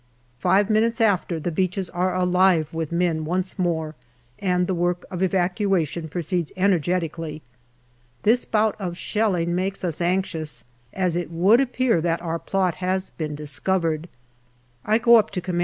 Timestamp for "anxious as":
10.01-11.15